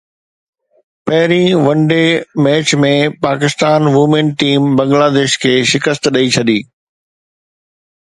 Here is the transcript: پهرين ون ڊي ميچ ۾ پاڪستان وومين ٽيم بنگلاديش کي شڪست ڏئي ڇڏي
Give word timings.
پهرين 1.05 1.51
ون 1.65 1.77
ڊي 1.91 2.05
ميچ 2.43 2.67
۾ 2.85 2.91
پاڪستان 3.27 3.81
وومين 3.95 4.27
ٽيم 4.39 4.61
بنگلاديش 4.79 5.31
کي 5.43 5.55
شڪست 5.71 6.03
ڏئي 6.15 6.27
ڇڏي 6.35 6.59